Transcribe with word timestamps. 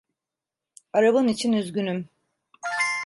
Araban 0.93 1.27
için 1.27 1.51
üzgünüm. 1.53 2.09